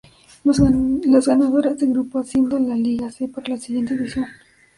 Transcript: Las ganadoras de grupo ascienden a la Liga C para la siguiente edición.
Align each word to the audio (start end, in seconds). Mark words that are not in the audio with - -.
Las 0.45 1.27
ganadoras 1.27 1.77
de 1.77 1.85
grupo 1.85 2.17
ascienden 2.17 2.65
a 2.65 2.67
la 2.69 2.75
Liga 2.75 3.11
C 3.11 3.27
para 3.27 3.49
la 3.49 3.57
siguiente 3.57 3.93
edición. 3.93 4.25